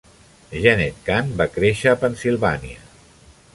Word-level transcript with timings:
Jenette 0.63 1.03
Kahn 1.09 1.29
va 1.43 1.47
créixer 1.59 1.93
a 1.93 2.01
Pennsilvània. 2.05 2.83